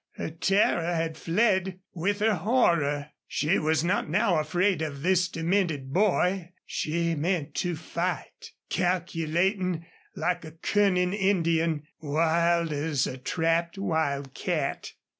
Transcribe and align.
Her 0.13 0.31
terror 0.31 0.95
had 0.95 1.15
fled 1.15 1.79
with 1.93 2.21
her 2.21 2.33
horror. 2.33 3.11
She 3.27 3.59
was 3.59 3.83
not 3.83 4.09
now 4.09 4.39
afraid 4.39 4.81
of 4.81 5.03
this 5.03 5.27
demented 5.27 5.93
boy. 5.93 6.53
She 6.65 7.13
meant 7.13 7.53
to 7.57 7.75
fight, 7.75 8.53
calculating 8.71 9.85
like 10.15 10.43
a 10.43 10.53
cunning 10.53 11.13
Indian, 11.13 11.83
wild 11.99 12.73
as 12.73 13.05
a 13.05 13.19
trapped 13.19 13.77
wildcat. 13.77 14.91